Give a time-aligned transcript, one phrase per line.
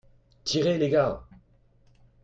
[0.45, 1.21] Tirez, les gars!